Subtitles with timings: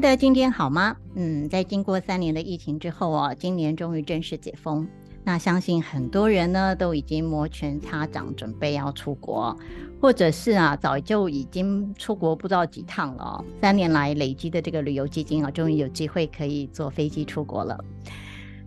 [0.00, 0.96] 的，今天好吗？
[1.14, 4.88] 嗯，在经过三年的疫情之后哦，今年终于正式解封。
[5.22, 9.54] 那相信很多人呢都已经摩拳擦掌，准备要出国，
[10.00, 13.44] 或者是啊早就已经出国不知道几趟了。
[13.60, 17.78] 三年来累积的这个旅游基金啊，终于有机会可以坐飞机出国了。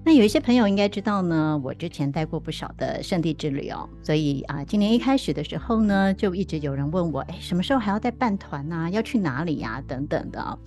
[0.06, 8.90] 那有一些朋友应该知道呢，我之前带过不少的圣地之旅哦，所以啊，今年一开始的时候呢，就一直有人问我，哎，什么时候还要带办团啊？
[8.90, 9.82] 要去哪里呀？
[9.88, 10.60] 等等的。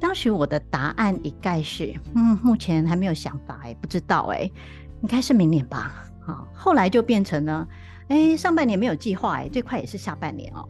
[0.00, 4.50] 当时我的答案一概是，嗯，目前还没有想法，哎，不知道，哎，
[5.02, 6.04] 应该是明年吧。
[6.20, 7.66] 好，后来就变成了，
[8.08, 10.68] 哎，上半年没有计划，哎，最快也是下半年哦。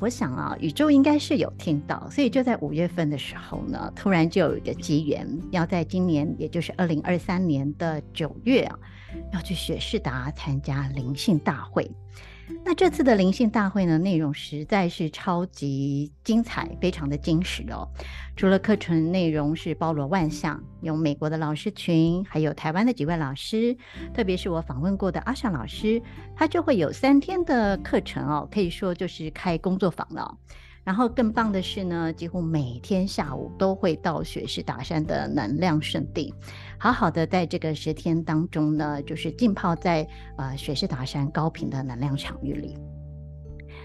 [0.00, 8.78] 我想啊，宇宙应该是有听到，所以就在五月份的时候呢，突然就有一个机缘，要在今年，也就是二零二三年的九月啊，
[9.32, 11.90] 要去雪士达参加灵性大会。
[12.64, 17.88] 那这次的灵性大会呢，内容实在是超级精彩，非常的精实哦。
[18.36, 23.76] 除了课程内容是包罗万象，有美国的老师群，还有台湾的几位老师，
[24.14, 26.00] 特别是我访问过的阿尚老师，
[26.36, 30.36] 他就会有三天的课程哦，可以说就是开工作坊了。
[30.88, 36.32] 然后更棒的是呢，几乎每天下午都会到雪士达山的能量圣地，
[36.78, 42.74] 好好的在这个十天当中呢，就是浸泡在呃雪士达山高频的能量场域里。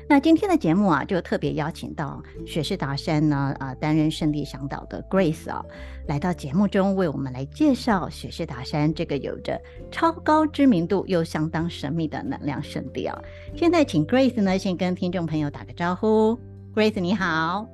[0.07, 5.61] 那今天的节目啊，就特别邀请到雪士达山呢啊、呃、担任圣地向导的 Grace 啊，
[6.07, 9.61] 来到节目中为我们来介绍雪士达山这个有着
[9.91, 13.21] 超高知名度又相当神秘的能量圣地啊。
[13.57, 16.39] 现在请 Grace 呢先跟听众朋友打个招呼。
[16.75, 17.67] Grace，你好，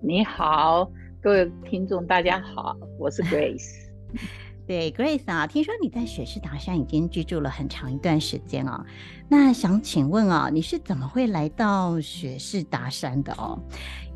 [0.00, 0.88] 你好，
[1.20, 3.88] 各位听众，大家好，我是 Grace。
[4.64, 8.86] 对，Grace 啊，听说你在雪士达山已经居住了很长一段时间啊，
[9.28, 13.58] 那想请问啊，你是怎么会来到雪士达山的哦？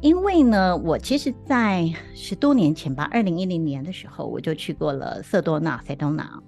[0.00, 6.38] 因为呢，我其实，在十多年前吧，二零一零年的时候，我就去过了色多纳 （Sedona），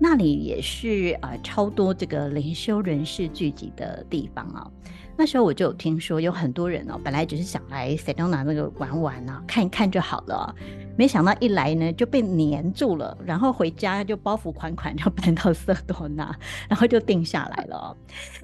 [0.00, 4.68] 那里也是啊、呃，超多这个灵修人士聚集的地方啊。
[5.16, 10.54] 那时候我就有听说有很多人哦，本来只是想来塞多纳那个玩玩啊，看一看就好了，
[10.96, 16.34] 没想到一来呢就被黏住了，然后回家就包袱款款就搬到色多纳，
[16.68, 17.96] 然后就定下来了。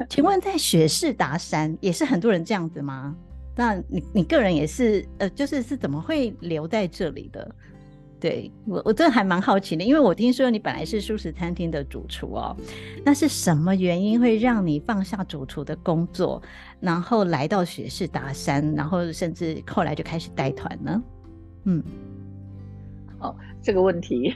[0.09, 3.17] 请问在雪士达山也是很多人这样子吗？
[3.57, 7.55] 那你你个人也是呃，就是是怎么会留在这里的？
[8.21, 12.55] 对我，我真的还蛮好奇的，因为我听说你本来是素食餐厅的主厨哦，
[13.03, 16.43] 那是什么原因会让你放下主厨的工作，
[16.81, 21.03] 然后来到雪士达山，然后甚至后来就开始带团呢？
[21.65, 21.83] 嗯，
[23.21, 24.35] 哦，这个问题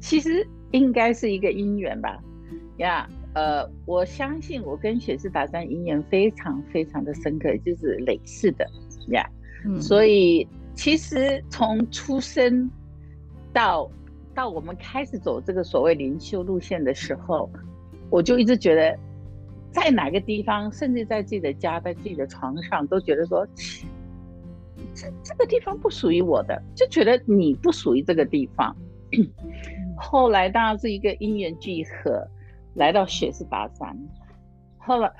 [0.00, 2.18] 其实应该是一个因缘吧？
[2.78, 8.66] 呀，呃，我相信我跟雪士达山因缘非常非常的深刻，就是累世的
[9.08, 9.28] 呀，
[9.66, 10.48] 嗯，所以。
[10.74, 12.70] 其实从出生
[13.52, 13.90] 到
[14.34, 17.50] 到我们开始走这个所谓灵修路线的时候，
[18.10, 18.98] 我就一直觉得，
[19.70, 23.46] 在哪个地方，甚至在自己的家，在自己的床上，都觉得说，
[24.94, 28.74] 这这个地方不属于我的，就觉得你不属于这个地方。
[29.96, 32.26] 后来当然是一个因缘聚合，
[32.74, 33.96] 来到雪士达山。
[34.78, 35.12] 后来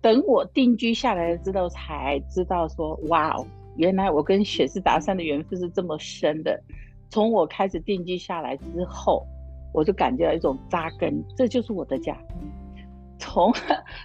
[0.00, 3.46] 等我定居下来了之后，才知道说，哇哦。
[3.78, 6.60] 原来我跟雪士达山的缘分是这么深的，
[7.10, 9.24] 从我开始定居下来之后，
[9.72, 12.16] 我就感觉到一种扎根，这就是我的家。
[13.20, 13.52] 从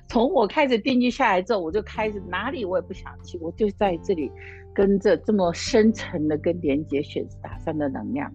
[0.07, 4.31] 从我开始定居下来之后，我就开始哪里我也不想去，我就在这里
[4.75, 8.31] 跟着这么深层的跟连接雪士达山的能量。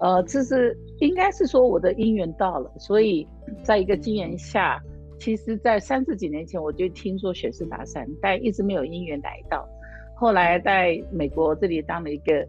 [0.00, 3.26] 呃，这是应该是说我的姻缘到了，所以
[3.62, 4.78] 在一个机缘下，
[5.18, 9.66] 其实在三十几年前我就听说雪士达山，但一直没有姻缘来到。
[10.22, 12.46] 后来在美国这里当了一个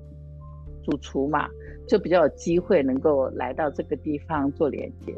[0.84, 1.50] 主厨嘛，
[1.88, 5.12] 就比较有机会能够来到这个地方做连接，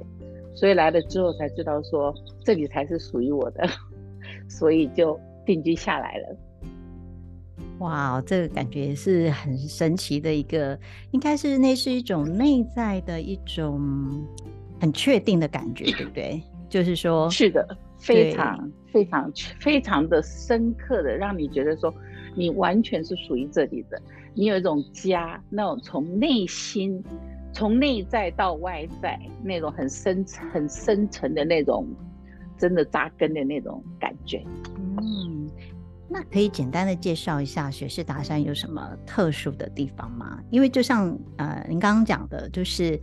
[0.53, 2.15] 所以来了之后才知道说
[2.45, 3.67] 这里才是属于我的，
[4.47, 6.37] 所以就定居下来了。
[7.79, 10.79] 哇，这个感觉是很神奇的一个，
[11.11, 14.25] 应该是那是一种内在的一种
[14.79, 16.41] 很确定的感觉， 对不对？
[16.69, 19.29] 就是说，是的，非常非常
[19.59, 21.93] 非常的深刻的，让你觉得说，
[22.35, 24.01] 你完全是属于这里的，
[24.33, 27.03] 你有一种家，那种从内心。
[27.53, 31.87] 从内在到外在，那种很深、很深沉的那种，
[32.57, 34.43] 真的扎根的那种感觉。
[34.97, 35.49] 嗯，
[36.09, 40.37] 那可以简单的介绍一下雪士达山有什么特殊的地方吗？
[40.51, 42.99] 因为就像呃，您刚刚讲的，就是。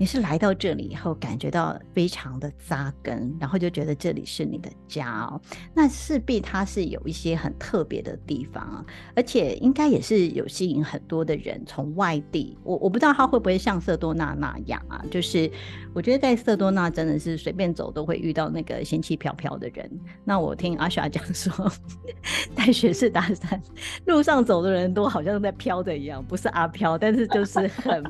[0.00, 5.38] 你是来到这里以后，感觉到非常的扎根，然后就觉得这里是你的家哦。
[5.74, 8.82] 那势必它是有一些很特别的地方啊，
[9.14, 12.56] 而且应该也是有吸引很多的人从外地。
[12.62, 15.50] 我我不知道它会不会像色多纳那样啊，就是
[15.92, 19.86] 我觉得在色多纳真的是随便走都会遇到那个仙气飘飘的人。
[20.24, 21.70] 那我听阿霞讲说，
[22.56, 23.62] 在雪士达山
[24.06, 28.02] 路上走的人都好像在飘的一样，不是阿飘，但是就是很。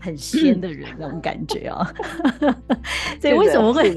[0.00, 1.84] 很仙的人那种感觉哦，
[3.20, 3.94] 所以为什么会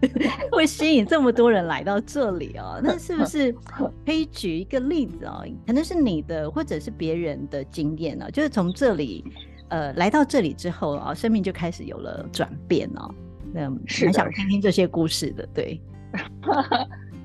[0.50, 2.80] 会吸引这么多人来到这里哦？
[2.82, 3.52] 那是不是
[4.06, 5.44] 可以举一个例子哦？
[5.66, 8.30] 可能是你的或者是别人的经验呢？
[8.30, 9.22] 就是从这里
[9.68, 13.14] 呃来到这里之后啊，生命就开始有了转变哦。
[13.52, 15.78] 那很想听听这些故事的，对，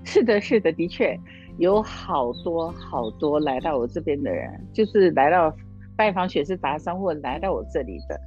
[0.03, 1.17] 是的，是的，的确
[1.57, 5.55] 有好多好多来到我这边的人，就是来到。
[5.97, 8.17] 拜访雪士达商或来到我这里的，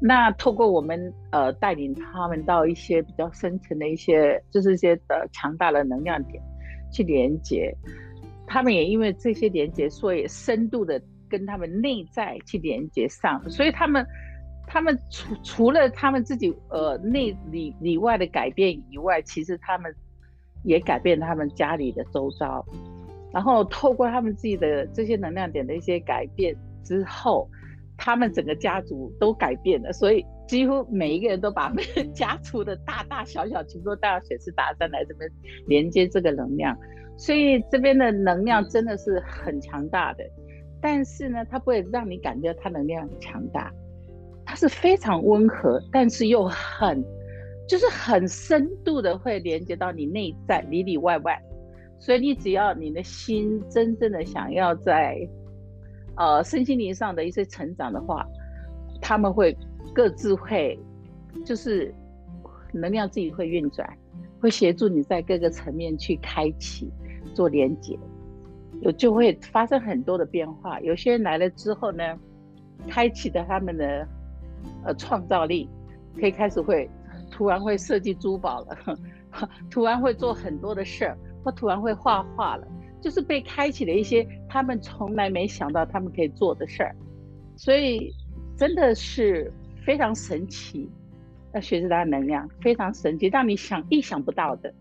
[0.00, 6.42] 那透过我们呃带领他们到一些比较深层的一些，就是一些呃强大的能量点
[6.92, 7.74] 去连接，
[8.46, 11.00] 他们也因为这些连接，所以深度的
[11.30, 14.06] 跟他们内在去连接上，所以他们
[14.66, 19.90] 他们除除了他们自己呃内里里外的改变以外，其实他们
[20.62, 22.62] 也改变他们家里的周遭，
[23.32, 26.54] 然后透过他们自己的这些能量点的一些改变。
[26.84, 27.48] 之后，
[27.96, 31.72] 他们整个家族都改变了，所以几乎每一个人都把
[32.14, 35.30] 家族的大大小小全部都带到雪士达山来这边
[35.66, 36.76] 连接这个能量，
[37.16, 40.24] 所以这边的能量真的是很强大的。
[40.80, 43.72] 但是呢，它不会让你感觉它能量很强大，
[44.44, 47.02] 它是非常温和，但是又很
[47.66, 51.40] 就是很深度的会连接到你内在里里外外。
[52.00, 55.16] 所以你只要你的心真正的想要在。
[56.16, 58.26] 呃，身心灵上的一些成长的话，
[59.00, 59.56] 他们会
[59.92, 60.78] 各自会，
[61.44, 61.92] 就是
[62.72, 63.88] 能量自己会运转，
[64.40, 66.90] 会协助你在各个层面去开启、
[67.34, 67.98] 做连接，
[68.80, 70.80] 有就会发生很多的变化。
[70.80, 72.04] 有些人来了之后呢，
[72.88, 74.06] 开启的他们的
[74.84, 75.68] 呃创造力，
[76.20, 76.88] 可以开始会
[77.30, 78.98] 突然会设计珠宝了，
[79.68, 82.68] 突然会做很多的事儿，或突然会画画了。
[83.04, 86.96] 就是被开启了一些他们从来没想到他们可以做的事儿，
[87.54, 88.10] 所以
[88.56, 89.52] 真的是
[89.84, 90.88] 非常神奇。
[91.52, 94.72] 要学习他的能量非常神奇，让你想意想不到的。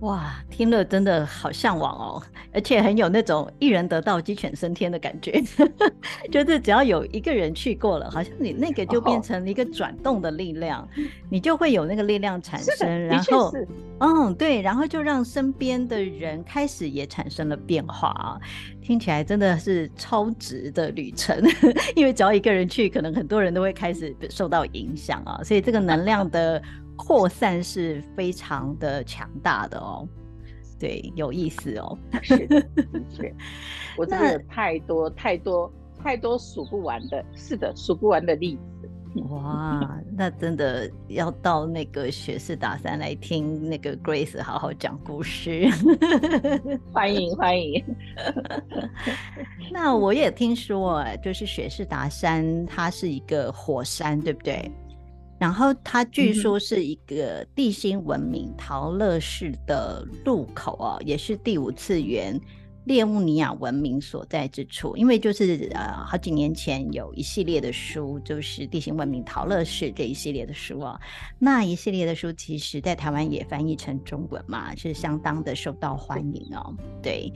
[0.00, 5.42] 哇，听了真的好向往哦，而且很有那种一人得道鸡犬升天的感觉，
[6.30, 10.88] 就是只要有一个人去过了，好像你那个就变成了一个转动的力量，哦、
[11.30, 13.50] 你就会有那个力量产生，然后，
[14.00, 18.38] 嗯，对，然后就让身边的人开始也产生了变化啊，
[18.82, 21.42] 听起来真的是超值的旅程，
[21.96, 26.60] 因为只要一个人去，可能很多人都会开始受到影响啊，所以这个能量的。
[26.96, 30.06] 扩散是非常的强大的哦，
[30.78, 31.98] 对，有意思哦。
[32.22, 33.34] 是的，的确，
[33.98, 35.72] 我真的太多太多
[36.02, 38.90] 太多数不完的，是的，数不完的例子。
[39.30, 45.68] 哇，那真的要到那个雪士达山来听那个 Grace 好好讲故事。
[46.92, 47.84] 欢 迎欢迎。
[49.70, 54.68] 那我也听说，就是雪士达山，它是一个火山，对不对？
[55.44, 62.40] 然后它据说是一个地心文明陶乐市的入口哦，也是第五次元
[62.84, 64.96] 列乌尼亚文明所在之处。
[64.96, 70.98] 因为就是呃好几年前有一系列的书，就是地心文明陶乐市这一系列的书啊，
[71.38, 76.74] 那一系列的书其实在台湾也翻译成中文嘛，是相当的受到欢迎哦。
[77.02, 77.30] 对，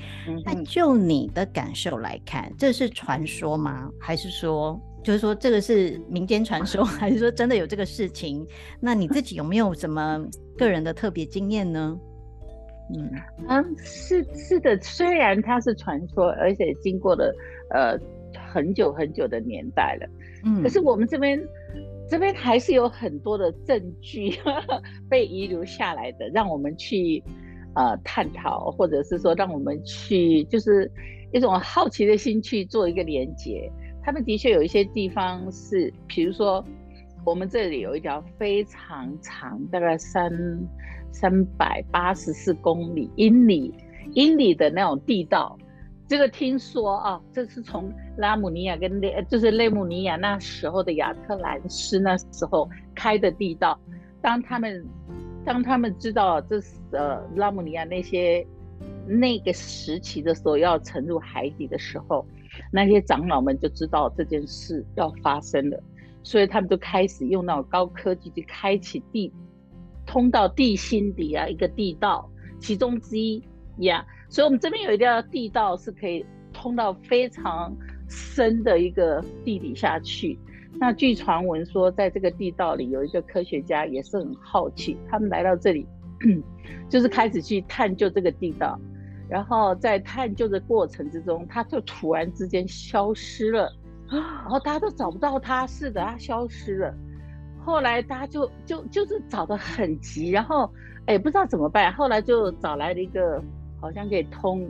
[0.47, 3.91] 那就你的感受来看，这是传说吗？
[4.01, 4.81] 还是说？
[5.03, 8.47] 就是说，这个是民间传说， 还是说真的有这个事情？
[8.81, 10.25] 那你自己有没有什么
[10.57, 11.99] 个人的特别经验呢？
[12.95, 13.11] 嗯
[13.49, 17.35] 嗯，是是的，虽然它是传说，而且经过了
[17.71, 17.99] 呃
[18.51, 20.09] 很久很久的年代了，
[20.45, 21.39] 嗯，可是我们这边
[22.09, 24.33] 这边还是有很多的证据
[25.09, 27.23] 被遗留下来的，让我们去
[27.75, 30.91] 呃探讨，或者是说让我们去就是
[31.31, 33.71] 一种好奇的心去做一个连接。
[34.09, 36.65] 他们的确有一些地方是，比如说
[37.27, 40.33] 我们这里有一条非常长，大概三
[41.13, 43.71] 三百八十四公里英里
[44.15, 45.59] 英里的那种地道。
[46.07, 53.79] 这个听说啊，这是从拉姆尼亚跟内，就是内姆尼亚那时候的亚特兰斯那时候开的地道。
[54.23, 54.87] 当他们
[55.45, 58.43] 当他们知道这是呃拉姆尼亚那些
[59.07, 62.27] 那个时期的时候要沉入海底的时候，
[62.73, 65.83] 那些长老们就知道这件事要发生了，
[66.23, 69.33] 所以他们就开始用那种高科技去开启地
[70.07, 73.43] 通到地心底啊一个地道，其中之一
[73.79, 74.05] 呀。
[74.29, 77.75] 所以，我们这边有一条地道是可以通到非常
[78.09, 80.39] 深的一个地底下去。
[80.81, 85.87] 那据传闻说，在这个地道里有一个科学家也是很好奇，他们来到这里，
[86.89, 88.79] 就是开始去探究这个地道。
[89.29, 93.73] 然后在探究的过程之中，他就突然之间消失了，
[94.11, 96.95] 然后大家都找不到他，是的，他消失了。
[97.65, 100.71] 后来大家就就就是找得很急，然后
[101.07, 103.43] 哎不知道怎么办，后来就找来了一个。
[103.81, 104.69] 好像可以通，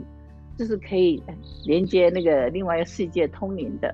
[0.55, 1.19] 就是可以
[1.65, 3.91] 连接那个另外一个世界通灵的，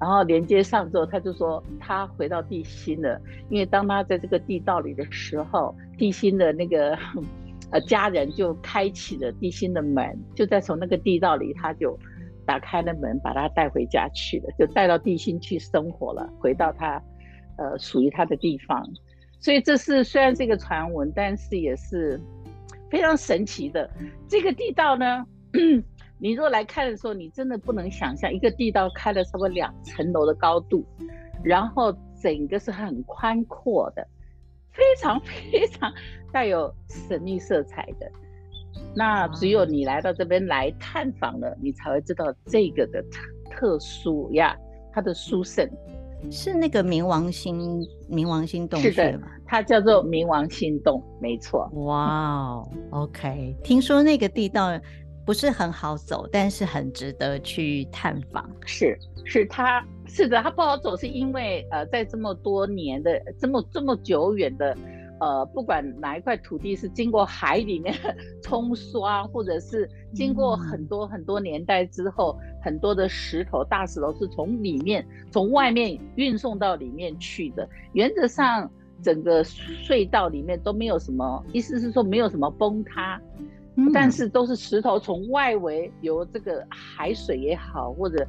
[0.00, 6.98] 然后连接上之后，他就说他回到地心了，因为当他在这个地道里的时候，地心的那个
[7.80, 11.98] 家人就开启了地心的门，就在从那个地道里，他就
[12.44, 17.02] 打开了门，把他带回家去了，就带到地心去生活了，回到他
[17.58, 18.86] 呃属于他的地方。
[19.40, 22.20] 所以这是虽然是一个传闻，但是也是。
[22.88, 23.90] 非常神奇的
[24.28, 25.26] 这个地道呢，
[26.18, 30.86] 你若来看的时候，你真的不能想象一个地道开了差不多两层楼的高度，
[31.42, 31.92] 然后
[32.22, 34.06] 整个是很宽阔的，
[34.76, 35.18] 非常
[35.50, 35.92] 非常
[36.32, 38.10] 带有神秘色彩的。
[38.94, 43.18] 那只有你来到这边来探访了，你才会知道这个的特
[43.50, 44.56] 特殊呀，
[44.92, 45.68] 它的殊胜。
[46.30, 49.28] 是那个冥王星，冥王星洞穴吗？
[49.46, 51.70] 它叫做冥王星洞，没错。
[51.84, 53.54] 哇哦，OK。
[53.62, 54.70] 听说那个地道
[55.26, 58.48] 不是很好走，但是很值得去探访。
[58.64, 64.74] 是，是它，是的，它不好走，是因为呃，在这么多年的这么这么久远的。
[65.18, 67.94] 呃，不管哪一块土地是经过海里面
[68.44, 75.02] 冲刷，或者是经过很多很多年代之后，嗯、很多的石头、大石头是从里面、
[75.32, 77.66] 从外面运送到里面去的。
[77.94, 78.70] 原则上，
[79.02, 83.18] 整个隧道里面都没有什么，意思是说没有什么崩塌，
[83.76, 88.26] 嗯、但是都是石头从外围由这个海水也好，或者。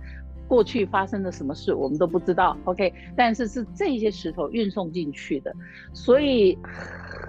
[0.49, 2.55] 过去发生了什么事，我们都不知道。
[2.63, 5.53] OK，但是是这些石头运送进去的，
[5.91, 6.57] 所以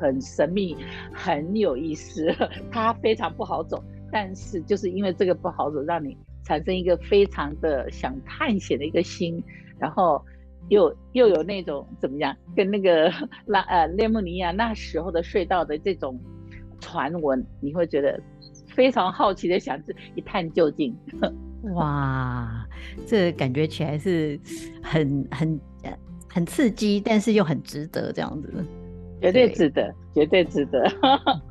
[0.01, 0.77] 很神秘，
[1.13, 2.33] 很有意思。
[2.71, 3.83] 它非常不好走，
[4.13, 9.43] 但是就是因为这个不好走，让你产生一个非常的想探险的一个心，
[9.81, 10.25] 然后
[10.69, 13.13] 又又有那种怎么样，跟那个
[13.47, 16.17] 拉呃列姆尼亚那时候的隧道的这种
[16.81, 18.21] 传闻，你会觉得
[18.67, 20.97] 非常好奇的想去一探究竟。
[21.75, 22.67] 哇，
[23.07, 24.39] 这感觉起来是
[24.83, 25.61] 很很
[26.29, 28.65] 很刺激，但是又很值得这样子，
[29.21, 30.85] 绝对值得，对绝对值得。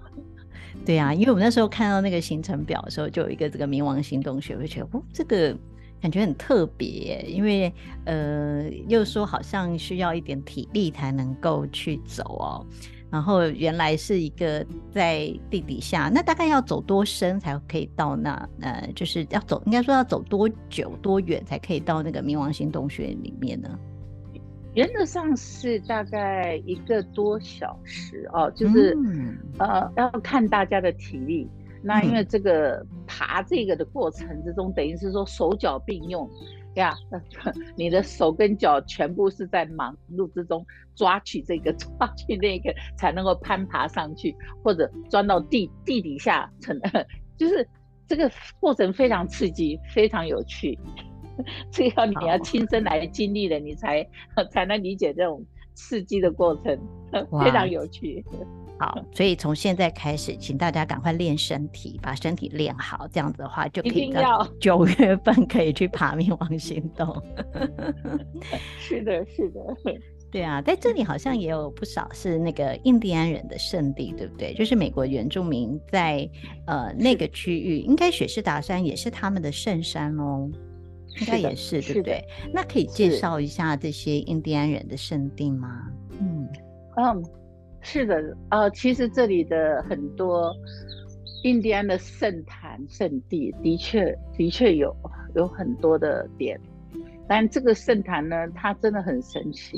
[0.85, 5.53] 对呀、啊，因为我们那时候看到那个行程表的时候，就有一个这个冥王星洞穴，我就觉得哦，这个
[6.01, 7.73] 感觉很特别，因为
[8.05, 12.65] 呃，又说好像需要一点体力才能够去走哦。
[13.09, 18.49] 然后原来是一个在地底下，那大概要走多深才可以到那？
[18.61, 23.69] 呃，就是要走，应该说要走多久多远才可以到那个冥王星洞穴里面呢？
[24.73, 31.49] 原则上是大概一个多小时哦，就是、嗯、呃要看大家的体力。
[31.81, 36.29] 那因为这个爬这个的过程之中，嗯、等于是说手脚并用。
[36.77, 40.65] 呀，yeah, 你的手跟脚全部是在忙碌之中
[40.95, 46.79] 抓取这个 抓取那个，才能够攀爬上去，或者钻到地地底下，成
[47.37, 47.67] 就是
[48.07, 50.77] 这个过程非常刺激，非常有趣。
[51.71, 54.07] 这个要你要亲身来经历了，你才
[54.51, 56.79] 才能理解这种刺激的过程，
[57.43, 58.23] 非常有趣。
[58.79, 67.19] 好，所以从现在开始，请大家赶快练身体，把身体练好，这样子的话就可以到九月份可以去爬冥王星动。
[68.79, 69.59] 是的，是的，
[70.29, 74.53] 对啊，在这里好像也有不少是那个印第安人的圣地，对不对？
[74.53, 76.29] 就是美国原住民在
[76.67, 80.47] 呃那个区域，应该雪士达山也是他们的圣山哦，
[81.19, 82.23] 应该也是，对不对？
[82.53, 85.87] 那可以介绍一下这些印第安人的圣地吗？
[86.19, 86.47] 嗯，
[86.97, 87.23] 嗯。
[87.81, 90.53] 是的，呃，其实这里的很多
[91.43, 94.95] 印第安的圣坛圣地的确的确有
[95.35, 96.59] 有很多的点，
[97.27, 99.77] 但这个圣坛呢，它真的很神奇。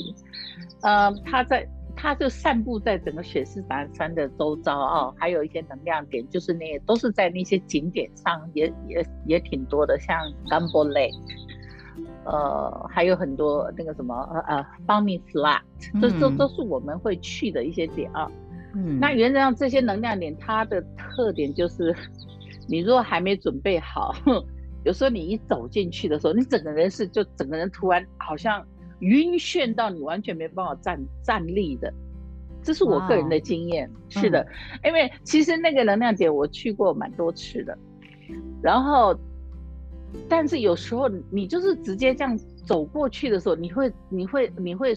[0.82, 10.18] 呃，它在它就散布在整个雪士达山的周遭哦，还有一些能量点，就是那些都是在那些景点上也也也挺多的，像
[10.50, 11.14] Gumbo Lake，
[12.26, 14.16] 呃，还有很多那个什么
[14.48, 15.62] 呃 Bunny Flat，
[16.02, 18.30] 这这都是我们会去的一些点啊。
[18.76, 21.96] 嗯，那原则上这些能量点，它的特点就是，
[22.68, 24.14] 你如果还没准备好，
[24.86, 28.64] 有时候你一走进去的时候，你整个人是就整个人突然好像
[29.00, 31.92] 晕眩到你完全没办法站站立的，
[32.62, 33.90] 这是我个人的经验。
[34.10, 34.48] 是的，嗯，
[34.86, 37.78] 因为其实那个能量点我去过蛮多次的，
[38.62, 39.18] 然后，
[40.28, 44.94] 但是有时候你就是直接这样走过去的时候，你会你会你会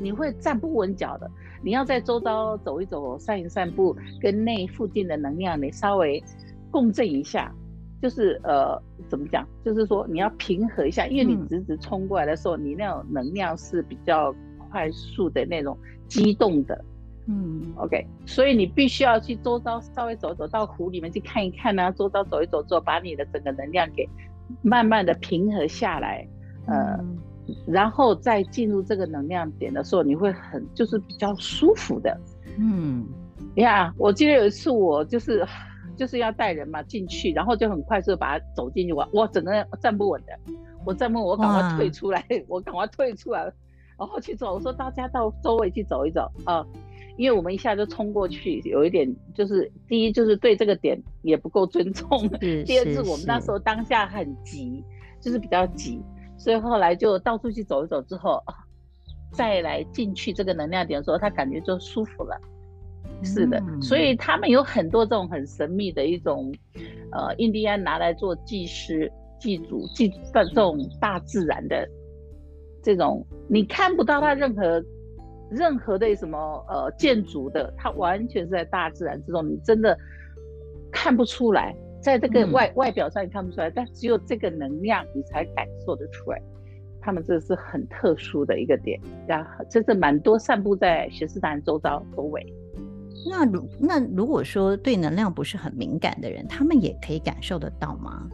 [0.00, 1.30] 你会站不稳脚的。
[1.62, 6.22] 你要在周遭走一走，散一散步，跟那附近的能量你稍微
[6.70, 7.50] 共振一下，
[8.02, 9.48] 就是呃，怎么讲？
[9.64, 14.34] 就是说你要平和一下，因为你直直冲过来的时候，嗯、你那种能量是比较
[14.70, 16.84] 快速的那种激动的，
[17.26, 24.08] 嗯，OK，所以你必须要去周遭稍微走走，到湖里面去看一看呢、啊，周遭走一走之后，把你的整个能量给
[24.62, 26.26] 慢慢的平和下来，
[26.66, 26.74] 呃。
[26.98, 27.18] 嗯。
[27.66, 32.18] 然后再进入这个能量点的时候，你会很就是比较舒服的，
[32.58, 33.06] 嗯，
[33.56, 35.46] 呀，我记得有一次我就是
[35.94, 40.32] 就是要带人嘛进去，然后就很快速把它走进去，我我整个人站不稳的，
[40.86, 43.42] 我站不稳，我赶快退出来， 我赶快退出来，
[43.98, 46.64] 然后去走，我说大家到周围去走一走啊，
[47.16, 52.28] 因为我们一下就冲过去，有一点就是第一就是对这个点也不够尊重，
[52.66, 54.82] 第二次我们那时候当下很急，
[55.20, 56.00] 就是比较急。
[56.36, 58.42] 所以后来就到处去走一走之后，
[59.32, 62.40] 再来进去这个能量点的时候，他感觉就舒服了。
[63.22, 66.52] 是的，嗯、所以他们有很多这种很神秘的一种，
[67.12, 71.88] 呃，印第安拿来做祭师、祭祖、祭的这种大自然的
[72.82, 74.84] 这种，你看不到它任何
[75.54, 76.38] 任何的什么
[76.68, 79.96] 呃建筑的，它完全是在大自然之中，你真的
[80.92, 81.74] 看不出来。
[82.02, 86.42] 在这个外、嗯、外表上你看不出来，但只有这个能量你才感受得出来。
[87.00, 92.42] 他们这是很特殊的一个点，然后这是蛮多散布在雪士达周遭周围。
[93.30, 98.28] 那如那如果说对能量不是很敏感的人，他们也可以感受得到吗？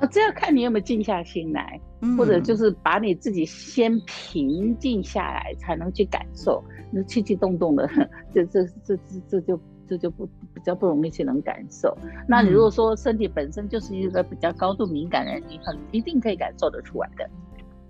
[0.00, 6.62] 啊，这要看你有没有静下心来，嗯、或者就是把你自己先平静下来，才能去感受。
[6.90, 7.88] 那气气动动的，
[8.34, 9.60] 这这这这这就。
[9.90, 11.98] 这就不比较不容易去能感受。
[12.28, 17.28] 那你如果说身体本身就是一个比较高度敏感的人，你很一定可以感受得出来的。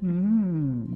[0.01, 0.89] 嗯，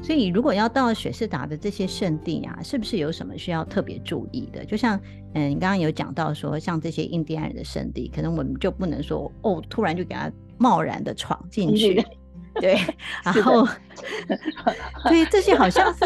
[0.00, 4.64] 所以如果要到雪士达的这些圣地啊，是不是有什么需要特别注意的？
[4.64, 4.98] 就像
[5.34, 12.04] 嗯，你刚刚有讲到说，像这些印第安人的圣地，可能我们就不能说哦，突然就给他贸然的闯进去。
[12.60, 12.76] 对，
[13.24, 13.66] 然后
[15.04, 16.04] 所以这些好像是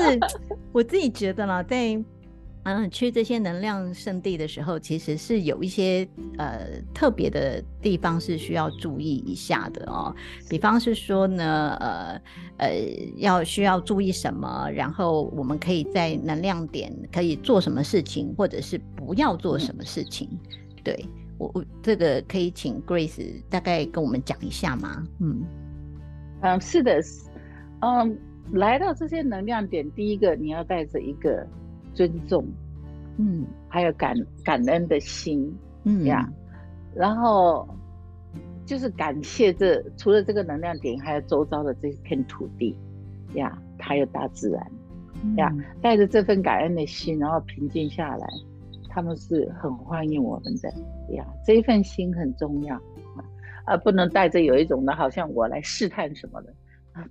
[0.72, 2.02] 我自己觉得啦，在。
[2.64, 6.60] 嗯，去这些能量圣地的时候，其实是有一些呃
[6.94, 10.14] 特别的地方是需要注意一下的哦。
[10.48, 12.22] 比方是说呢，呃
[12.58, 12.70] 呃，
[13.16, 20.28] 要需要注意什么，然后我们可以在能量点可以做什么事情，或者是不要做什么事情。
[20.30, 20.38] 嗯、
[20.84, 21.04] 对
[21.42, 25.02] 我我这个可以请 Grace 大概跟我们讲一下吗？
[25.20, 25.42] 嗯
[26.40, 27.00] 嗯，是的，
[27.80, 28.18] 嗯，
[28.52, 31.46] 来到这些能量点，第一个你要带着一个。
[31.94, 32.42] 尊重，
[33.18, 36.26] 嗯，还有感感恩的心，嗯呀，
[36.94, 37.68] 然后
[38.64, 42.74] 就是感谢这除了这个能量点，还有周遭的这片土地，
[43.34, 44.72] 呀，还有大自然，
[45.36, 48.26] 呀，带着这份感恩的心，然后平静下来，
[48.94, 50.68] 他们是很欢迎我们的，
[51.14, 53.24] 呀，这一份心很重要，啊，
[53.64, 56.54] 啊不能带着有一种的，好像我来试探什么的，
[56.92, 57.08] 啊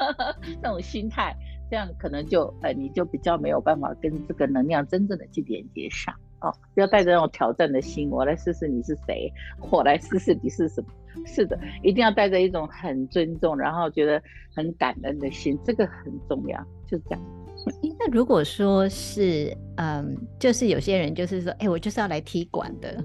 [0.60, 1.34] 那种心态。
[1.68, 6.54] 这样可能就呃，你就比较没有办法跟这个能量真正的去连接上哦。
[6.74, 9.28] 不要带着那种挑战的心，我来试试你是谁，
[9.72, 10.88] 我来试试你是什么。
[11.26, 14.22] 是的，一定要带着一种很尊重，然后觉得
[14.54, 16.64] 很感恩的心，这个很重要。
[16.86, 17.20] 就是这样。
[17.98, 23.04] 那如果说是嗯，就是有些人就是说，哎、欸，我就是要来踢馆的。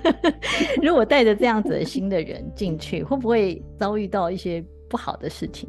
[0.82, 5.68] 如果带着这样子的心的人进去，会不会遭遇到一些不好的事情？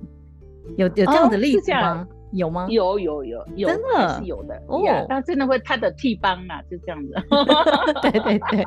[0.78, 2.02] 有有这样的例子吗？
[2.02, 2.68] 哦、有吗？
[2.70, 4.82] 有有有有，真的是有的哦。
[5.08, 7.14] 但真的会他的替帮嘛，就这样子。
[8.02, 8.66] 对对对，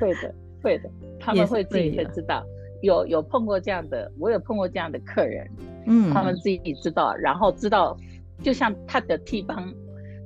[0.00, 2.44] 会的会的，他们会自己会知道。
[2.82, 5.48] 有有碰过这样的，我有碰过这样的客人，
[5.86, 7.96] 嗯，他们自己知道，然后知道，
[8.42, 9.72] 就像他的替帮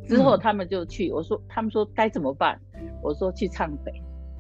[0.07, 1.09] 之后，他们就去。
[1.09, 2.61] 嗯、我说他们说该怎么办？
[3.03, 3.93] 我说去忏悔，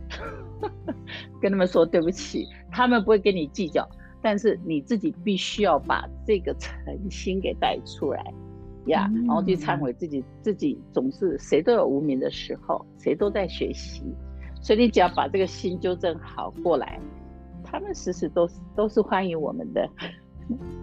[1.40, 3.88] 跟他们说对不起，他们不会跟你计较，
[4.22, 8.24] 但是你自己必须要把这个诚心给带出来
[8.86, 14.02] 呀，然后去忏悔自己，自己总是谁都有无名的时候，谁都在学习，
[14.62, 16.98] 所以你只要把这个心纠正好过来，
[17.62, 19.88] 他们时时都是都是欢迎我们的。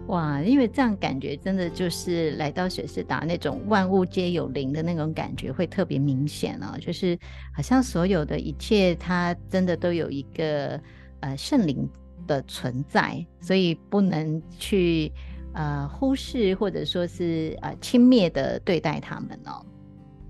[0.06, 7.18] 哇，因为这样感觉真的就是来到雪士达那种万物皆有灵的那种感觉会特别明显啊，就是
[7.52, 10.80] 好像所有的一切它真的都有一个
[11.20, 11.88] 呃圣灵
[12.26, 15.10] 的存在，所以不能去
[15.54, 19.64] 呃忽视或者说是呃轻蔑的对待他们哦，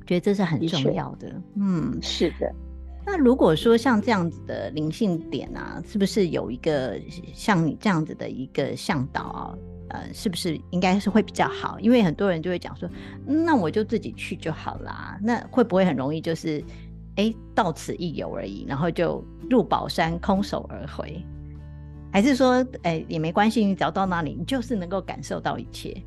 [0.06, 1.42] 觉得这是很重要的。
[1.56, 2.50] 嗯，是的。
[3.06, 7.00] 那如果说像这样子的灵性点啊，是不是有一个
[7.32, 9.54] 像你这样子的一个向导啊？
[9.90, 11.78] 呃，是不是应该是会比较好？
[11.78, 12.90] 因为很多人就会讲说，
[13.24, 15.16] 那我就自己去就好啦。
[15.22, 16.60] 那会不会很容易就是，
[17.14, 21.24] 哎，到此一游而已，然后就入宝山空手而回？
[22.12, 26.02] 还是说，哎，也没关系，你只要到那里，你就是能够感受到一切。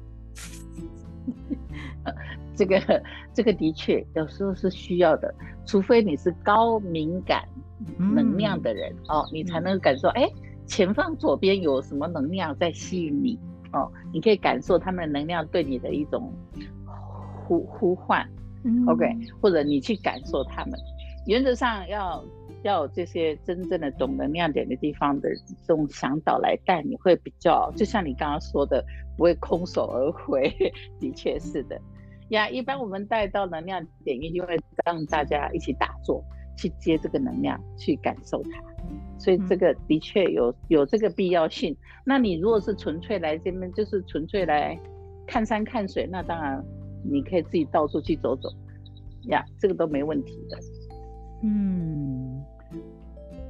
[2.59, 3.01] 这个
[3.33, 5.33] 这个的确有时候是需要的，
[5.65, 7.47] 除非你是高敏感
[7.97, 10.29] 能量的人、嗯、哦，你才能感受哎，
[10.65, 13.39] 前方左边有什么能量在吸引你
[13.71, 16.33] 哦，你可以感受他们的能量对你的一种
[17.47, 18.27] 呼呼唤、
[18.65, 19.05] 嗯、，OK，
[19.39, 20.77] 或者你去感受他们。
[21.25, 22.21] 原则上要
[22.63, 25.29] 要有这些真正的懂能量点的地方的
[25.65, 28.83] 这种向导来带，你会比较，就像你刚刚说的，
[29.15, 30.53] 不会空手而回，
[30.99, 31.79] 的确是的。
[32.29, 36.23] 呀，一般我们带到能量点，一定会让大家一起打坐，
[36.55, 38.49] 去接这个能量，去感受它。
[39.17, 41.75] 所以这个的确有有这个必要性。
[42.05, 44.79] 那你如果是纯粹来这边，就是纯粹来
[45.27, 46.63] 看山看水，那当然
[47.03, 48.49] 你可以自己到处去走走，
[49.29, 50.57] 呀，这个都没问题的。
[51.41, 52.43] 嗯，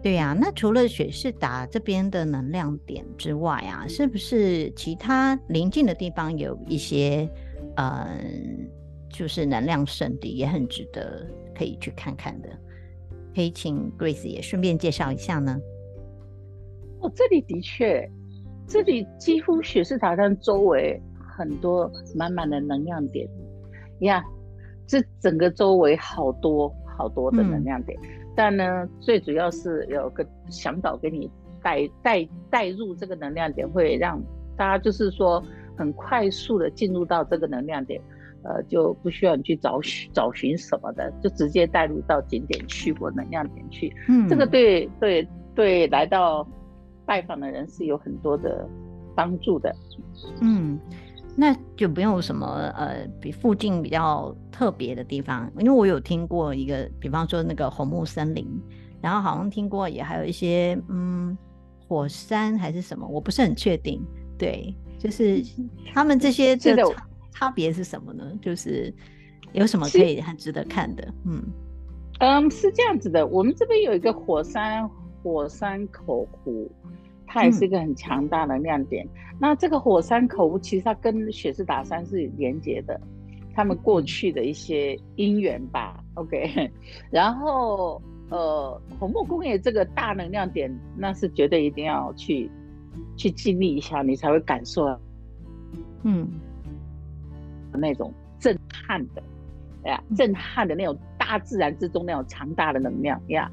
[0.01, 0.35] 对呀。
[0.39, 7.29] 那除了雪士达这边的能量点之外啊，是不是其他邻近的地方有一些？
[7.81, 8.69] 嗯，
[9.09, 11.25] 就是能量圣地也很值得
[11.57, 12.49] 可以去看看的，
[13.33, 15.57] 可以请 Grace 也顺便介绍一下呢。
[16.99, 18.05] 哦，这里的确，
[18.67, 21.01] 这里几乎雪士塔山周围
[21.37, 23.25] 很多满满的能量点
[23.99, 24.21] 呀，
[24.85, 31.31] 这整个周围好多好多的能量点，嗯、但呢，最主要是有个向导给你
[31.63, 34.21] 带带带入这个能量点，会让
[34.57, 35.41] 大家就是说。
[35.79, 38.01] 很快速的进入到这个能量点，
[38.43, 43.95] 呃，就不需要你去找寻找寻什么的，就直接带入到景点去或能量点去。
[44.09, 46.45] 嗯，这个对对对，来到
[47.05, 48.67] 拜访的人是有很多的
[49.15, 49.73] 帮助的。
[50.41, 50.77] 嗯，
[51.37, 58.45] 那就不用什么呃，比附近比较特别的地方，因为我有听过一个，比方说那个红木森林，
[59.01, 61.37] 然后好像听过也还有一些嗯
[61.87, 64.05] 火山还是什么，我不是很确定。
[64.37, 64.75] 对。
[64.99, 65.41] 就是
[65.93, 66.75] 他们这些的
[67.31, 68.31] 差别是什么呢？
[68.41, 68.93] 就是
[69.53, 71.07] 有什么可以很值得看的？
[71.25, 71.41] 嗯
[72.19, 73.25] 嗯，是这样子的。
[73.25, 74.88] 我们这边有一个火山
[75.23, 76.69] 火山口湖，
[77.25, 79.05] 它也是一个很强大的亮点。
[79.05, 82.99] 嗯、那这个火山口湖其实它跟雪士达山是连接的，
[83.55, 86.03] 他们过去的一些因缘吧。
[86.15, 86.69] OK，
[87.09, 92.51] 然后呃，红木工业这个大能量点，那是绝对一定要去。
[93.17, 94.85] 去经历一下，你才会感受，
[96.03, 96.27] 嗯，
[97.73, 99.21] 那种震撼的，
[99.89, 103.51] 呀，震撼的那种大自然之中那种强大的能量呀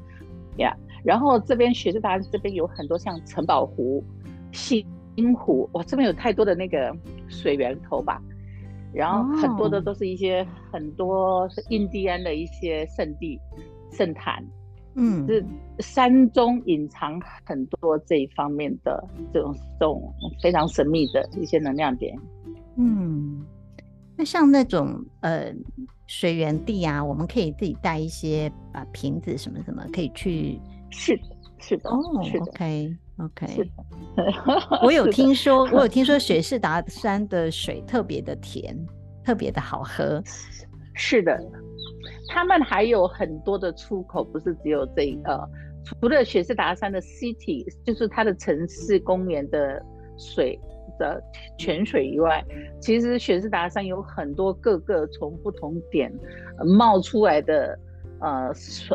[0.57, 0.75] 呀。
[1.03, 4.03] 然后这边雪士达这边有很多像城堡湖、
[4.51, 4.85] 星
[5.35, 6.95] 湖，哇，这边有太多的那个
[7.27, 8.21] 水源头吧。
[8.93, 13.39] 然后很多的都是一些很多是印第安的一些圣地
[13.91, 14.43] 圣坛。
[14.99, 15.45] 嗯，是
[15.79, 22.17] 山中隐藏很多这一方面的这种这种非常神秘的一些能量点。
[22.77, 23.45] 嗯，
[24.17, 25.53] 那像那种呃
[26.07, 30.59] 水源地啊，我们可以自己带一些啊瓶子什么什么，可以去。
[30.89, 31.23] 是的，
[31.59, 31.89] 是的。
[31.89, 31.99] 哦
[32.41, 33.47] ，OK OK。
[33.47, 33.71] 是的。
[34.83, 38.75] 我有 听说， 我有听说雪士达山的水特别的甜，
[39.23, 40.23] 特别的好喝。
[40.93, 41.39] 是的。
[42.27, 45.49] 他们还有很多的出口，不是只有这一个。
[45.85, 49.81] 除了雪士达山的 city，就是它的城市公园的
[50.17, 50.59] 水
[50.99, 51.23] 的
[51.57, 52.43] 泉水以外，
[52.81, 56.11] 其实雪士达山有很多各个从不同点
[56.77, 57.79] 冒出来的
[58.19, 58.47] 呃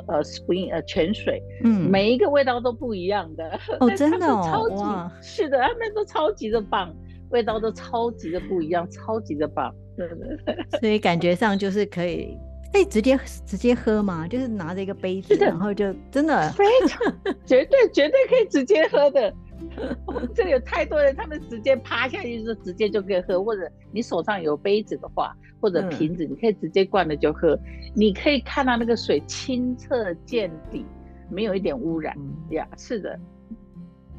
[0.06, 3.58] 呃 spring 呃泉水，嗯，每一个味道都不一样的。
[3.80, 6.94] 哦，真的哦，超级哇是的，他们都超级的棒，
[7.30, 9.74] 味道都超级的不一样，超级的棒。
[9.96, 12.36] 对对对，所以感觉上就是可以。
[12.72, 14.26] 可以直接直接喝吗？
[14.26, 17.00] 就是拿着一个杯子，然后就真的非常
[17.44, 19.32] 绝对绝对可以直接喝的。
[20.06, 27.54] 我们这里有太多人，他们直接趴下去就直接就可以喝，或者你手上有杯子的话，或者瓶子，你可以直接灌了就喝。
[27.54, 27.60] 嗯、
[27.94, 30.84] 你可以看到那个水清澈见底，
[31.30, 32.12] 没有一点污染
[32.50, 32.66] 呀。
[32.70, 33.18] 嗯 yeah, 是的。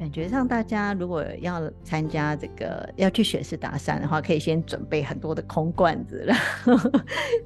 [0.04, 6.90] 感觉上，大家如果要参加这个要去雪士达山的话，可以先准备很多的空罐子，然后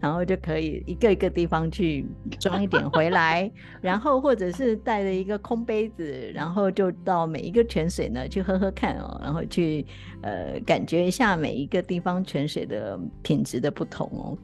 [0.01, 2.05] 然后就可以一个一个地方去
[2.41, 3.49] 装一点回来，
[3.81, 9.87] 然后或者是带着一个空杯子，然后就到每一个泉水呢去喝喝看哦，然后去
[10.23, 14.37] 呃感觉一下每一个地方泉水的品质的不同哦。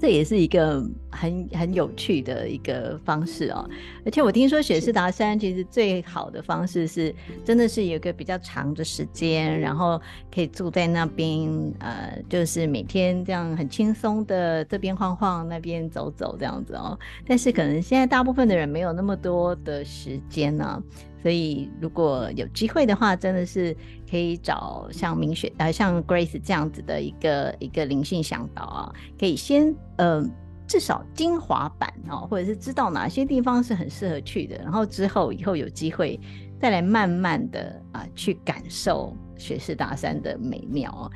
[0.00, 3.68] 这也是一个很很有趣的一个方式哦，
[4.04, 10.00] 而且我听说雪士达山其实最好的方式是，真的是有一个比较长的时间，然后
[10.34, 16.98] 可以住在那边，呃，就是每天这样很轻松的这边晃晃，那边走走这样子哦。
[17.26, 20.82] 但是可能现在大部分的人没有那么多的时间呢、啊。
[21.26, 23.76] 所以，如果有机会的话，真的是
[24.08, 30.24] 可以找像明雪呃，像 Grace 这样子的一个一个灵性向导啊，可以先呃，
[30.68, 36.16] 至少精华版哦，或者是知道哪些地方是很适合去的，然后之后以后有机会
[36.60, 41.10] 再来慢慢的啊去感受雪士大山的美妙哦。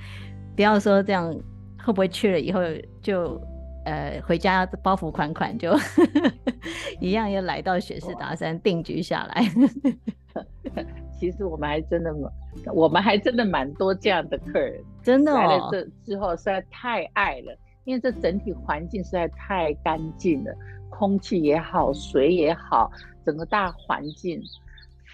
[0.56, 1.32] 不要说这样
[1.78, 2.60] 会不会去了以后
[3.00, 3.40] 就。
[3.84, 5.74] 呃，回家包袱款款就
[7.00, 9.44] 一样，又来到雪士达山定居下来。
[11.18, 12.14] 其实我们还真的，
[12.72, 20.54] 我们还真的蛮多这样的客人，真的、哦、来了这之后实在太爱了，因为这整体环境实在太干净了，
[20.88, 22.90] 空气也好，水也好，
[23.24, 24.40] 整个大环境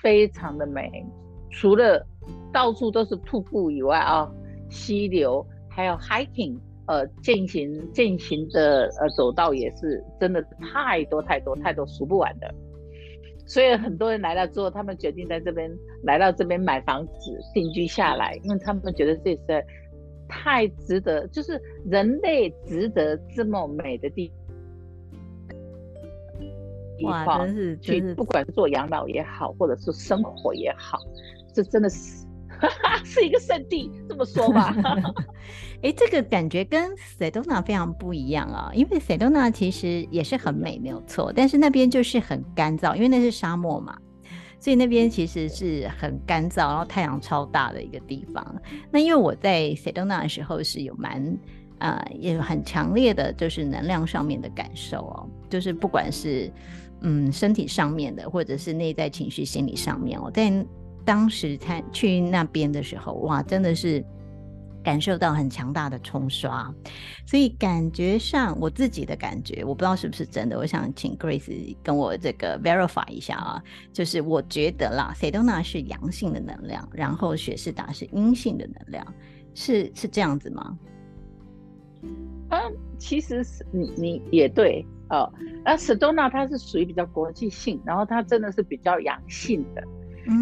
[0.02, 1.05] 非常的美。
[1.50, 2.05] 除了
[2.52, 4.31] 到处都是瀑布以外啊，
[4.68, 6.59] 溪流还有 hiking。
[6.87, 10.40] 呃，践行践行的呃走道也是真的
[10.72, 12.55] 太多太多太多数不完的，
[13.44, 15.70] 所以很多人来了之后，他们决定在这边
[16.05, 17.12] 来到这边买房子
[17.53, 19.64] 定居下来，因为他们觉得这是
[20.29, 24.33] 太值得，就是人类值得这么美的地
[27.03, 30.99] 哇，真是真是，不管做养老也好，或者是生活也好，
[31.53, 32.25] 这真的是。
[33.04, 34.74] 是一个圣地，这么说吧。
[35.82, 43.96] 哎，这个感觉跟 Sedona 非常不一样啊，因为 Sedona 其实也是很美，没有错，但是那边就是很干燥，因为那是沙漠嘛，
[44.58, 48.62] 所以那边其实是很干燥，然后太阳超大的一个地方。
[48.90, 51.22] 那因为我在 Sedona 的时候是有蛮
[51.78, 56.50] 啊、呃，也有很强烈的，就是能量上面的感受哦，就是不管是
[57.02, 60.50] 嗯身体上面的，或者是内在情绪、心理上面哦，在。
[61.06, 64.04] 当时他去那边的时候，哇，真的是
[64.82, 66.70] 感受到很强大的冲刷，
[67.26, 79.06] 所以感觉上我自己的感觉，我不知道是不是真的，我想请 Grace 跟我这个 verify 一下啊，就是我觉得啦，Sedona 是阳性的能量，然后雪士达是阴性的能量，
[79.54, 80.78] 是是这样子吗？
[82.50, 82.60] 嗯，
[82.98, 85.32] 其实是你你也对哦，
[85.64, 89.82] 而 Sedona 它是属于比较国际性，然后它真的是比较阳性的。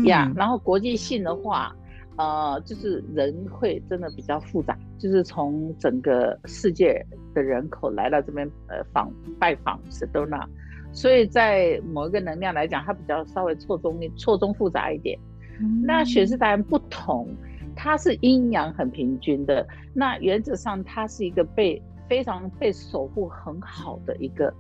[0.05, 1.75] 呀、嗯，yeah, 然后国际性的话，
[2.17, 10.47] 呃，就是人会真的比较复杂，就是从整个世界的人口来到这边，呃，访拜访 Sedona，
[10.93, 15.19] 所以在某一个能量来讲，它比较稍微错综错综复杂一点。
[15.61, 17.29] 嗯、那雪士达人不同，
[17.77, 24.53] 它是阴阳很平均的，那原则上它是一个被非常被守护很好的一个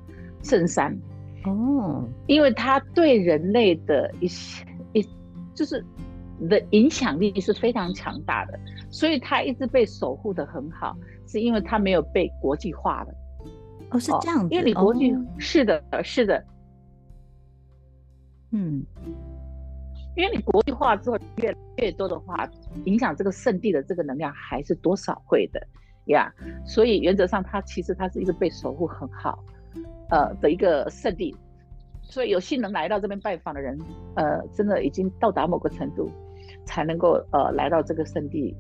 [0.43, 0.97] 圣山
[1.45, 4.65] 哦，因为它对人类的一些。
[5.55, 5.85] 就是
[6.39, 8.59] 你的影响力是非常强大的，
[8.91, 13.15] 所以他一直被守护的很好，是因为他没有被国际化的。
[13.91, 14.55] 哦，是这样子。
[14.55, 16.45] 因为你国际、哦、是的，是的，
[18.51, 18.85] 嗯，
[20.17, 22.49] 因为你国际化之后越越多的话，
[22.85, 25.65] 影响这个圣地的这个能量还是多少会的
[26.07, 26.33] 呀。
[26.67, 29.45] 所以原则上，它其实它是一个被守护很好，
[30.11, 31.37] 呃的一个圣地。
[32.15, 33.77] 所以有幸能来到这边拜访的人，
[34.15, 36.09] 呃，真的已经到达某个程度，
[36.65, 38.55] 才能够呃来到这个圣地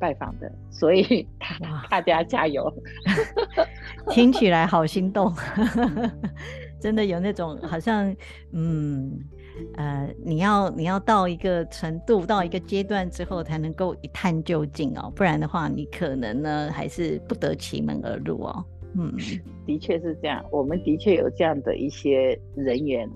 [0.00, 0.50] 拜访的。
[0.70, 2.72] 所以大 大家加油！
[4.08, 5.30] 听起来好心动，
[6.80, 8.10] 真的有那种好像
[8.52, 9.12] 嗯
[9.76, 18.64] 呃，你要你要到一个程度，到一个阶段之后，才能够一探究竟哦，不然的话，你可能呢还是不得其门而入哦。
[18.96, 19.12] 嗯，
[19.66, 20.44] 的确是这样。
[20.50, 23.08] 我们的确有这样的一些人员，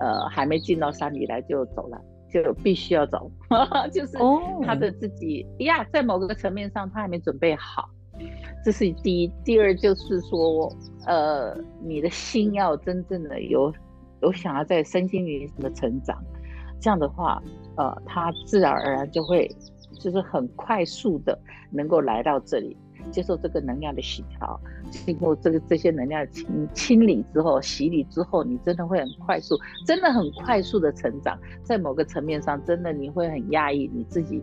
[0.00, 2.00] 呃，还没进到山里来就走了，
[2.32, 3.30] 就必须要走，
[3.92, 4.16] 就是
[4.64, 7.90] 他的自己呀，在某个层面上他还没准备好，
[8.64, 9.32] 这是第一。
[9.44, 10.72] 第二就是说，
[11.06, 13.72] 呃，你的心要真正的有
[14.22, 16.16] 有想要在身心灵上的成长，
[16.80, 17.42] 这样的话，
[17.76, 19.50] 呃，他自然而然就会
[19.98, 21.38] 就是很快速的
[21.70, 22.76] 能够来到这里。
[23.10, 31.38] 接受这个能量的洗调，经过这个这些能量清清理之后、洗礼之后，你真的会很快速，真的很快速的成长。
[31.62, 34.42] 在某个层面上，真的你会很压抑，你自己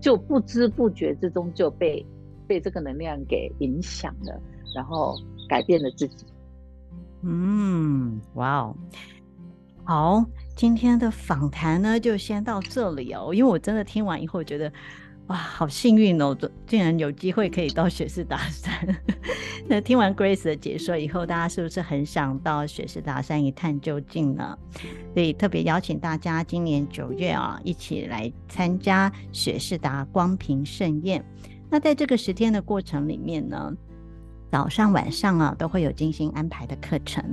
[0.00, 2.04] 就不知不觉之中就被
[2.46, 4.40] 被这个能量给影响了，
[4.74, 5.16] 然后
[5.48, 6.26] 改变了自己。
[7.22, 8.76] 嗯，哇哦，
[9.84, 14.72] 好，今天的访谈呢就先到这里哦，因为我真的听完以后觉得。
[15.30, 16.36] 哇，好幸运哦！
[16.66, 18.72] 竟然有机会可以到雪士达山。
[19.68, 24.58] 那听完 Grace 的解说以后，大家是不是很想到雪士达山一探究竟呢？
[25.14, 31.24] 所以特别邀请大家今年九月啊，一起来参加雪士达光屏盛宴。
[31.70, 33.72] 那在这个十天的过程里面呢，
[34.50, 37.24] 早上晚上啊都会有精心安排的课程，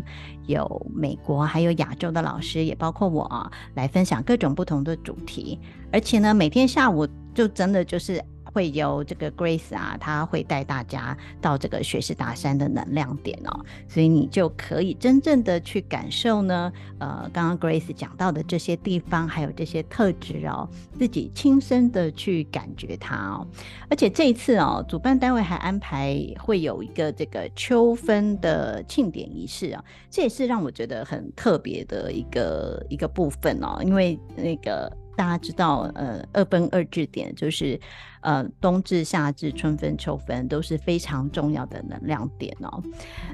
[0.46, 5.60] 有美国还有亚洲的老师，也包括我，来分享各种不同的主题，
[5.92, 7.08] 而且呢，每天下午。
[7.38, 8.20] 就真的就是
[8.58, 20.68] 会由这个 Grace 啊，他会带大家到这个雪士大山的能量点哦，所以你就可以真正的去感受呢，呃，刚刚 Grace 讲到的这些地方，还有这些特质哦，
[20.98, 23.46] 自己亲身的去感觉它哦。
[23.92, 34.92] 而且这一次哦，主办单位还安排会有一个这个秋分的庆典仪式啊，这也是让我觉得很特别的一个一个部分哦，因为那个。
[35.18, 37.78] 大家知道，呃，二分二至点就是，
[38.22, 42.82] 呃，冬至、夏至、春分、秋分都是非常重要的能量点哦。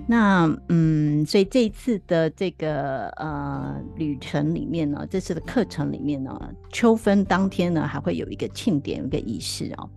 [0.08, 6.40] 那，嗯，所以这一次的这个呃旅程里面呢，这次的课程里面呢，
[6.72, 9.90] 秋分当天呢还会有一个庆典、一个仪式哦。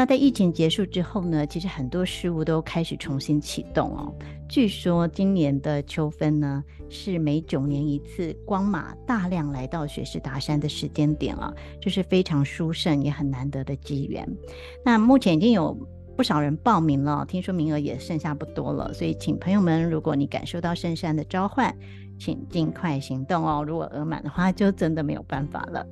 [0.00, 4.10] 那在疫情结束之后呢，其实很多事物都开始重新启动哦。
[4.48, 14.26] 据说今年的秋分呢，是每九年一次光马大量来到雪士达山的时间点啊，就是非常殊胜也很难得的机缘。
[14.82, 15.76] 那目前已经有
[16.16, 21.76] 不少人报名了，听说名额也剩下不多了，所以请朋友们，如果你感受到圣山的召唤，
[22.20, 23.64] 请尽快行动哦。
[23.66, 25.84] 如果额满的话，就真的没有办法了。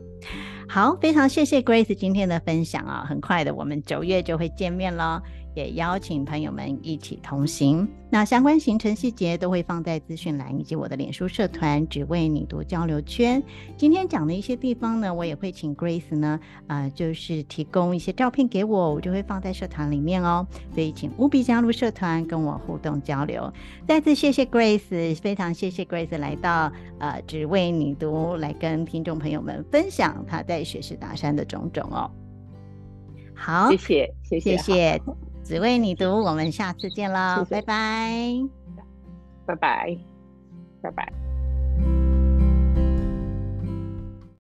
[0.68, 3.06] 好，非常谢谢 Grace 今天的分享啊！
[3.08, 5.22] 很快的，我们九月就会见面了。
[5.58, 13.42] 也邀请朋友们一起同行，那相关行程细节都会放在资讯栏以及我的脸书社团“只为你读交流圈”。
[13.76, 20.46] 今天讲的一些地方呢，我也会请 Grace 呢，呃，就是提供一些照片给我，我就会放在社团里面哦。
[20.72, 23.52] 所以请务必加入社团，跟我互动交流。
[23.84, 32.08] 再次谢谢 Grace，非常谢谢 Grace 来到呃“只为你读”来跟听众朋友们分享他在雪士达山的种种哦。
[33.34, 35.02] 好，谢谢，谢谢，谢谢。
[35.48, 38.12] 只为你读，我们下次见喽，拜拜，
[39.46, 39.98] 拜拜，
[40.82, 41.27] 拜拜。